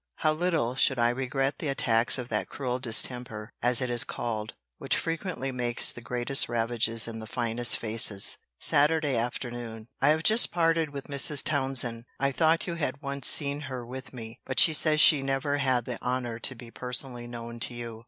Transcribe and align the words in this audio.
—How 0.15 0.33
little 0.33 0.73
should 0.73 0.97
I 0.97 1.09
regret 1.11 1.59
the 1.59 1.67
attacks 1.67 2.17
of 2.17 2.27
that 2.29 2.49
cruel 2.49 2.79
distemper, 2.79 3.51
as 3.61 3.81
it 3.81 3.91
is 3.91 4.03
called, 4.03 4.55
which 4.79 4.97
frequently 4.97 5.51
makes 5.51 5.91
the 5.91 6.01
greatest 6.01 6.49
ravages 6.49 7.07
in 7.07 7.19
the 7.19 7.27
finest 7.27 7.77
faces! 7.77 8.39
SAT. 8.59 9.05
AFTERNOON. 9.05 9.89
I 10.01 10.07
have 10.09 10.23
just 10.23 10.49
parted 10.51 10.89
with 10.89 11.05
Mrs. 11.07 11.43
Townsend.* 11.43 12.05
I 12.19 12.31
thought 12.31 12.65
you 12.65 12.73
had 12.73 13.03
once 13.03 13.27
seen 13.27 13.61
her 13.69 13.85
with 13.85 14.11
me; 14.11 14.39
but 14.43 14.59
she 14.59 14.73
says 14.73 14.99
she 14.99 15.21
never 15.21 15.59
had 15.59 15.85
the 15.85 16.01
honour 16.01 16.39
to 16.39 16.55
be 16.55 16.71
personally 16.71 17.27
known 17.27 17.59
to 17.59 17.75
you. 17.75 17.99